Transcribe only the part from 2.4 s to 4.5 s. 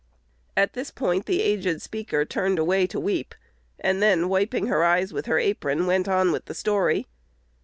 away to weep, and then,